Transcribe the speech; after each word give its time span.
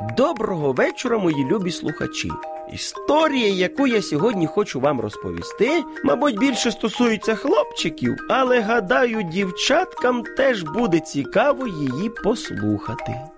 Доброго 0.00 0.72
вечора, 0.72 1.18
мої 1.18 1.44
любі 1.44 1.70
слухачі. 1.70 2.30
Історія, 2.72 3.48
яку 3.48 3.86
я 3.86 4.02
сьогодні 4.02 4.46
хочу 4.46 4.80
вам 4.80 5.00
розповісти, 5.00 5.82
мабуть, 6.04 6.38
більше 6.38 6.70
стосується 6.70 7.34
хлопчиків, 7.34 8.16
але 8.30 8.60
гадаю, 8.60 9.22
дівчаткам 9.22 10.22
теж 10.22 10.62
буде 10.62 11.00
цікаво 11.00 11.66
її 11.66 12.10
послухати. 12.24 13.33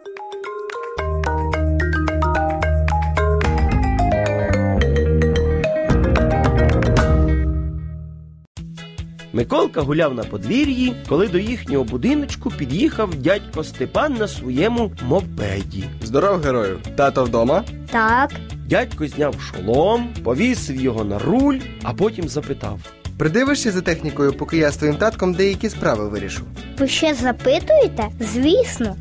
Миколка 9.36 9.80
гуляв 9.80 10.14
на 10.14 10.24
подвір'ї, 10.24 10.96
коли 11.08 11.28
до 11.28 11.38
їхнього 11.38 11.84
будиночку 11.84 12.50
під'їхав 12.50 13.14
дядько 13.14 13.64
Степан 13.64 14.14
на 14.14 14.28
своєму 14.28 14.92
мопеді. 15.02 15.84
Здоров, 16.02 16.40
герою. 16.42 16.78
Тато 16.96 17.24
вдома? 17.24 17.64
Так, 17.90 18.30
Дядько 18.68 19.06
зняв 19.06 19.40
шолом, 19.40 20.08
повісив 20.24 20.80
його 20.80 21.04
на 21.04 21.18
руль, 21.18 21.58
а 21.82 21.92
потім 21.92 22.28
запитав. 22.28 22.80
Придивишся 23.18 23.72
за 23.72 23.80
технікою, 23.80 24.32
поки 24.32 24.56
я 24.56 24.70
з 24.70 24.76
твоїм 24.76 24.96
татком 24.96 25.34
деякі 25.34 25.68
справи 25.70 26.08
вирішу. 26.08 26.42
ви 26.78 26.88
ще 26.88 27.14
запитуєте? 27.14 28.08
Звісно. 28.20 28.96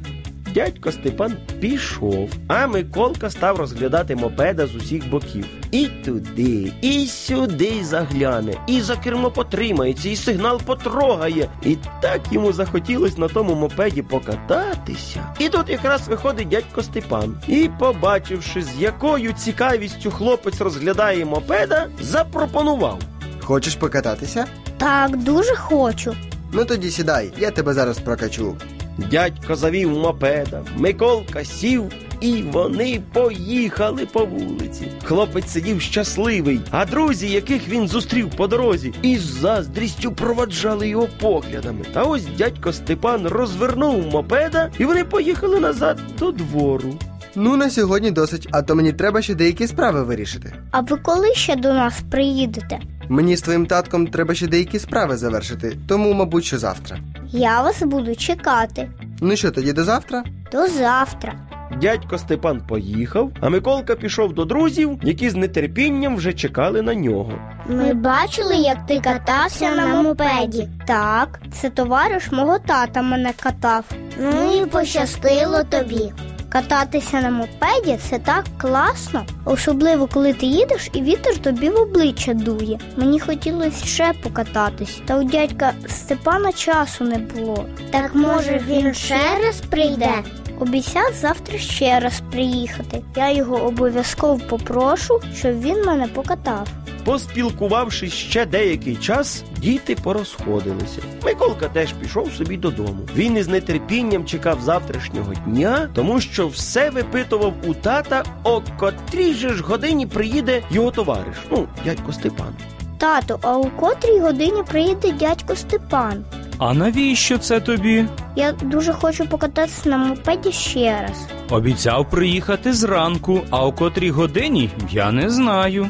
Дядько 0.56 0.92
Степан 0.92 1.38
пішов, 1.60 2.30
а 2.48 2.68
Миколка 2.68 3.30
став 3.30 3.58
розглядати 3.58 4.16
мопеда 4.16 4.68
з 4.68 4.76
усіх 4.76 5.10
боків. 5.10 5.46
І 5.72 5.88
туди, 5.88 6.74
і 6.82 7.06
сюди 7.06 7.84
загляне, 7.84 8.54
і 8.68 8.82
за 8.82 8.96
кермо 8.96 9.32
потримається, 9.32 10.10
і 10.10 10.16
сигнал 10.16 10.62
потрогає. 10.62 11.50
І 11.64 11.78
так 12.02 12.22
йому 12.32 12.54
захотілось 12.54 13.18
на 13.18 13.28
тому 13.28 13.56
мопеді 13.56 14.02
покататися. 14.02 15.36
І 15.40 15.50
тут 15.50 15.70
якраз 15.70 16.08
виходить 16.08 16.48
дядько 16.48 16.84
Степан. 16.84 17.38
І, 17.48 17.70
побачивши, 17.80 18.62
з 18.62 18.82
якою 18.82 19.34
цікавістю 19.34 20.12
хлопець 20.12 20.62
розглядає 20.62 21.26
мопеда, 21.26 21.88
запропонував. 22.02 23.00
Хочеш 23.42 23.76
покататися? 23.76 24.46
Так, 24.78 25.18
дуже 25.18 25.56
хочу. 25.56 26.16
Ну 26.52 26.66
тоді 26.66 26.90
сідай, 26.90 27.34
я 27.38 27.52
тебе 27.52 27.74
зараз 27.74 28.00
прокачу. 28.00 28.56
Дядько 28.98 29.56
завів 29.56 29.90
мопеда, 29.90 30.62
Миколка 30.78 31.44
сів, 31.46 31.84
і 32.22 32.44
вони 32.52 33.02
поїхали 33.14 34.06
по 34.06 34.26
вулиці. 34.26 34.92
Хлопець 35.04 35.52
сидів 35.52 35.82
щасливий, 35.82 36.62
а 36.72 36.86
друзі, 36.86 37.28
яких 37.28 37.68
він 37.68 37.88
зустрів 37.88 38.30
по 38.30 38.48
дорозі, 38.48 38.94
із 39.02 39.22
заздрістю 39.22 40.12
проваджали 40.12 40.88
його 40.90 41.08
поглядами. 41.22 41.86
Та 41.94 42.04
ось 42.04 42.26
дядько 42.38 42.74
Степан 42.74 43.28
розвернув 43.28 44.08
мопеда, 44.08 44.72
і 44.80 44.86
вони 44.86 45.04
поїхали 45.04 45.60
назад 45.60 46.00
до 46.20 46.32
двору. 46.32 46.94
Ну, 47.36 47.58
на 47.58 47.70
сьогодні 47.70 48.12
досить, 48.12 48.48
а 48.52 48.62
то 48.62 48.76
мені 48.76 48.94
треба 48.94 49.22
ще 49.22 49.36
деякі 49.36 49.68
справи 49.68 50.04
вирішити. 50.04 50.54
А 50.72 50.82
ви 50.82 50.98
коли 50.98 51.34
ще 51.34 51.56
до 51.56 51.74
нас 51.74 52.02
приїдете? 52.12 52.80
Мені 53.10 53.36
з 53.38 53.42
твоїм 53.42 53.66
татком 53.66 54.08
треба 54.08 54.36
ще 54.36 54.48
деякі 54.48 54.80
справи 54.80 55.18
завершити, 55.18 55.78
тому, 55.88 56.14
мабуть, 56.14 56.46
що 56.46 56.60
завтра. 56.60 56.98
Я 57.38 57.62
вас 57.62 57.82
буду 57.84 58.16
чекати. 58.16 58.90
Ну 59.22 59.36
що, 59.36 59.52
тоді 59.52 59.74
до 59.74 59.84
завтра? 59.84 60.24
До 60.52 60.68
завтра. 60.68 61.34
Дядько 61.82 62.18
Степан 62.18 62.62
поїхав, 62.68 63.32
а 63.42 63.50
Миколка 63.50 63.96
пішов 63.96 64.34
до 64.34 64.46
друзів, 64.46 65.00
які 65.04 65.30
з 65.30 65.48
нетерпінням 65.48 66.16
вже 66.16 66.34
чекали 66.34 66.82
на 66.82 66.96
нього. 66.96 67.32
Ми 67.70 67.94
бачили, 67.94 68.56
як 68.56 68.86
ти 68.86 69.00
катався 69.00 69.72
на 69.72 70.02
мопеді. 70.04 70.70
Так, 70.88 71.40
це 71.54 71.70
товариш 71.70 72.32
мого 72.32 72.60
тата 72.60 73.02
мене 73.02 73.34
катав. 73.44 73.86
Ну 74.20 74.62
і 74.62 74.66
пощастило 74.66 75.64
тобі. 75.64 76.12
Кататися 76.56 77.22
на 77.22 77.30
мопеді 77.30 77.98
це 78.10 78.20
так 78.20 78.46
класно, 78.58 79.26
особливо 79.46 80.08
коли 80.08 80.34
ти 80.34 80.46
їдеш 80.46 80.90
і 80.94 81.02
вітер 81.02 81.38
тобі 81.38 81.70
в 81.70 81.76
обличчя 81.80 82.34
дує. 82.34 82.80
Мені 82.98 83.20
хотілося 83.20 83.86
ще 83.86 84.14
покататись, 84.24 85.02
та 85.06 85.18
у 85.18 85.24
дядька 85.24 85.74
Степана 85.88 86.52
часу 86.52 87.04
не 87.04 87.18
було. 87.18 87.66
Так 87.92 88.16
може 88.16 88.62
він 88.68 88.94
ще 88.94 89.40
раз 89.44 89.62
прийде? 89.70 90.14
Обіцяв 90.60 91.14
завтра 91.14 91.58
ще 91.58 92.00
раз 92.00 92.22
приїхати. 92.32 93.04
Я 93.16 93.32
його 93.32 93.56
обов'язково 93.58 94.40
попрошу, 94.50 95.22
щоб 95.36 95.62
він 95.62 95.86
мене 95.86 96.08
покатав. 96.08 96.68
Поспілкувавшись 97.06 98.14
ще 98.14 98.46
деякий 98.46 98.96
час, 98.96 99.44
діти 99.58 99.96
порозходилися. 100.04 101.02
Миколка 101.26 101.68
теж 101.68 101.94
пішов 101.94 102.32
собі 102.32 102.58
додому. 102.58 103.00
Він 103.16 103.38
із 103.38 103.48
нетерпінням 103.48 104.26
чекав 104.26 104.62
завтрашнього 104.62 105.34
дня, 105.34 105.90
тому 105.94 106.22
що 106.22 106.48
все 106.48 106.90
випитував 106.90 107.54
у 107.68 107.74
тата, 107.74 108.24
о 108.44 108.62
котрій 108.80 109.34
же 109.34 109.50
ж 109.50 109.64
годині 109.64 110.08
приїде 110.08 110.62
його 110.70 110.92
товариш, 110.92 111.36
ну, 111.52 111.68
дядько 111.86 112.14
Степан. 112.14 112.56
Тато, 112.98 113.40
а 113.42 113.58
у 113.58 113.70
котрій 113.70 114.20
годині 114.20 114.64
приїде 114.64 115.12
дядько 115.12 115.56
Степан? 115.56 116.26
А 116.58 116.74
навіщо 116.74 117.38
це 117.38 117.60
тобі? 117.60 118.06
Я 118.36 118.52
дуже 118.52 118.94
хочу 118.94 119.26
покататися 119.26 119.90
на 119.90 119.98
мопеді 119.98 120.52
ще 120.52 121.02
раз. 121.02 121.28
Обіцяв 121.50 122.10
приїхати 122.10 122.74
зранку, 122.74 123.42
а 123.50 123.66
о 123.66 123.72
котрій 123.72 124.10
годині 124.10 124.70
я 124.92 125.12
не 125.12 125.30
знаю. 125.30 125.90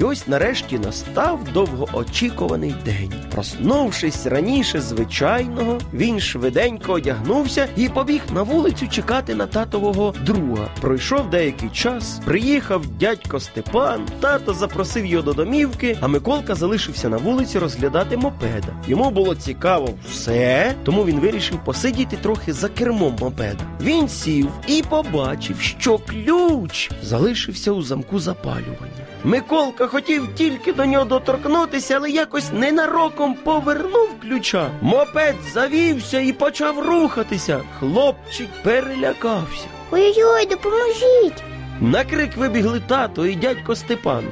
І 0.00 0.02
ось 0.02 0.28
нарешті 0.28 0.78
настав 0.78 1.40
довгоочікуваний 1.52 2.74
день. 2.84 3.12
Проснувшись 3.30 4.26
раніше 4.26 4.80
звичайного, 4.80 5.78
він 5.94 6.20
швиденько 6.20 6.92
одягнувся 6.92 7.68
і 7.76 7.88
побіг 7.88 8.20
на 8.34 8.42
вулицю 8.42 8.88
чекати 8.88 9.34
на 9.34 9.46
татового 9.46 10.14
друга. 10.26 10.68
Пройшов 10.80 11.30
деякий 11.30 11.68
час, 11.68 12.20
приїхав 12.24 12.86
дядько 12.86 13.40
Степан, 13.40 14.06
тато 14.20 14.54
запросив 14.54 15.06
його 15.06 15.22
до 15.22 15.32
домівки, 15.32 15.98
а 16.00 16.08
Миколка 16.08 16.54
залишився 16.54 17.08
на 17.08 17.16
вулиці 17.16 17.58
розглядати 17.58 18.16
мопеда. 18.16 18.82
Йому 18.88 19.10
було 19.10 19.34
цікаво 19.34 19.88
все, 20.10 20.74
тому 20.84 21.04
він 21.04 21.20
вирішив 21.20 21.64
посидіти 21.64 22.16
трохи 22.16 22.52
за 22.52 22.68
кермом 22.68 23.16
мопеда. 23.20 23.64
Він 23.80 24.08
сів 24.08 24.48
і 24.66 24.82
побачив, 24.90 25.60
що 25.60 25.98
ключ 25.98 26.90
залишився 27.02 27.72
у 27.72 27.82
замку 27.82 28.18
запалювання. 28.18 28.99
Миколка 29.24 29.86
хотів 29.86 30.28
тільки 30.34 30.72
до 30.72 30.84
нього 30.86 31.04
доторкнутися, 31.04 31.96
але 31.96 32.10
якось 32.10 32.52
ненароком 32.52 33.34
повернув 33.34 34.08
ключа. 34.22 34.70
Мопед 34.82 35.34
завівся 35.52 36.20
і 36.20 36.32
почав 36.32 36.78
рухатися. 36.78 37.60
Хлопчик 37.78 38.48
перелякався. 38.62 39.66
Ой-ой, 39.90 40.46
допоможіть! 40.46 41.42
На 41.80 42.04
крик 42.04 42.36
вибігли 42.36 42.80
тато 42.86 43.26
і 43.26 43.34
дядько 43.34 43.76
Степан. 43.76 44.24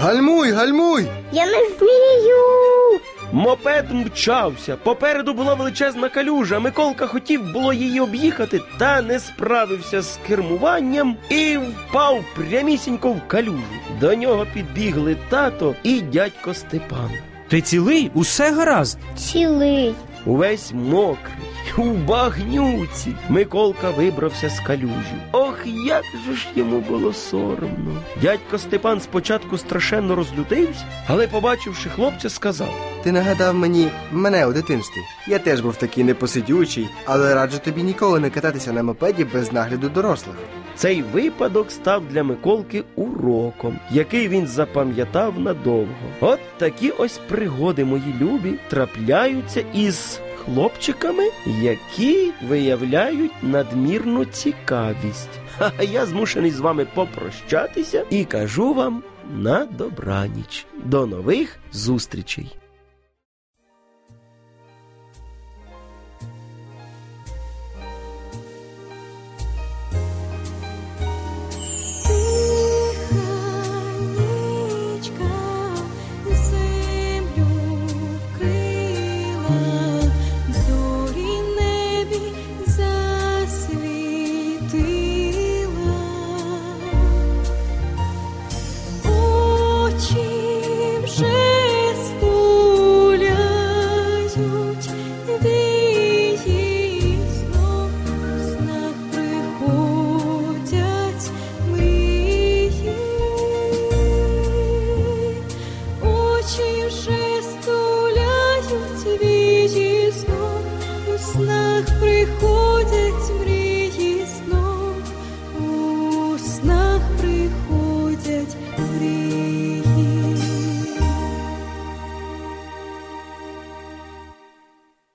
Гальмуй, 0.00 0.50
гальмуй! 0.52 1.06
Я 1.32 1.46
не 1.46 1.58
вмію. 1.58 3.00
Мопед 3.34 3.90
мчався. 3.90 4.76
Попереду 4.76 5.34
була 5.34 5.54
величезна 5.54 6.08
калюжа. 6.08 6.58
Миколка 6.58 7.06
хотів 7.06 7.52
було 7.52 7.72
її 7.72 8.00
об'їхати, 8.00 8.60
та 8.78 9.02
не 9.02 9.18
справився 9.18 10.02
з 10.02 10.18
кермуванням 10.26 11.16
і 11.28 11.56
впав 11.56 12.24
прямісінько 12.36 13.12
в 13.12 13.28
калюжу. 13.28 13.62
До 14.00 14.14
нього 14.14 14.46
підбігли 14.54 15.16
тато 15.28 15.74
і 15.82 16.00
дядько 16.00 16.54
Степан. 16.54 17.10
Ти 17.48 17.60
цілий? 17.60 18.10
Усе 18.14 18.52
гаразд. 18.52 18.98
Цілий. 19.16 19.94
Увесь 20.26 20.72
мокрий, 20.72 21.34
у 21.78 21.82
багнюці. 21.82 23.14
Миколка 23.28 23.90
вибрався 23.90 24.48
з 24.48 24.60
калюжі. 24.60 25.16
Ох, 25.32 25.58
як 25.86 26.04
же 26.26 26.34
ж 26.34 26.46
йому 26.54 26.80
було 26.80 27.12
соромно. 27.12 28.02
Дядько 28.22 28.58
Степан 28.58 29.00
спочатку 29.00 29.58
страшенно 29.58 30.14
розлютився, 30.14 30.84
але, 31.08 31.28
побачивши 31.28 31.88
хлопця, 31.88 32.30
сказав. 32.30 32.93
Ти 33.04 33.12
нагадав 33.12 33.54
мені 33.54 33.90
мене 34.12 34.46
у 34.46 34.52
дитинстві. 34.52 35.00
Я 35.28 35.38
теж 35.38 35.60
був 35.60 35.76
такий 35.76 36.04
непосидючий, 36.04 36.88
але 37.04 37.34
раджу 37.34 37.58
тобі 37.64 37.82
ніколи 37.82 38.20
не 38.20 38.30
кататися 38.30 38.72
на 38.72 38.82
мопеді 38.82 39.24
без 39.24 39.52
нагляду 39.52 39.88
дорослих. 39.88 40.36
Цей 40.74 41.02
випадок 41.02 41.70
став 41.70 42.08
для 42.08 42.22
Миколки 42.22 42.84
уроком, 42.94 43.78
який 43.90 44.28
він 44.28 44.46
запам'ятав 44.46 45.40
надовго. 45.40 45.94
От 46.20 46.40
такі 46.58 46.90
ось 46.90 47.20
пригоди, 47.28 47.84
мої 47.84 48.14
любі, 48.20 48.54
трапляються 48.68 49.64
із 49.74 50.20
хлопчиками, 50.44 51.24
які 51.62 52.32
виявляють 52.48 53.42
надмірну 53.42 54.24
цікавість. 54.24 55.40
А 55.58 55.82
я 55.82 56.06
змушений 56.06 56.50
з 56.50 56.60
вами 56.60 56.86
попрощатися 56.94 58.04
і 58.10 58.24
кажу 58.24 58.74
вам 58.74 59.02
на 59.36 59.64
добраніч. 59.64 60.66
До 60.84 61.06
нових 61.06 61.58
зустрічей! 61.72 62.56